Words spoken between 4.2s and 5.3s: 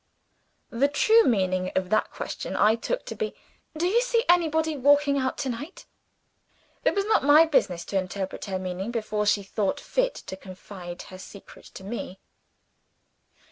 anybody walking